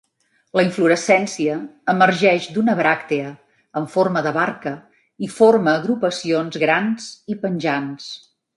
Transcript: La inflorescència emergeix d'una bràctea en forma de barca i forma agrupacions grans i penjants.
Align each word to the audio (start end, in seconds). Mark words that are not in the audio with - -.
La 0.59 0.61
inflorescència 0.67 1.57
emergeix 1.93 2.47
d'una 2.55 2.75
bràctea 2.79 3.29
en 3.83 3.87
forma 3.97 4.25
de 4.29 4.33
barca 4.39 4.75
i 5.27 5.31
forma 5.37 5.77
agrupacions 5.83 6.61
grans 6.67 7.11
i 7.35 7.41
penjants. 7.47 8.13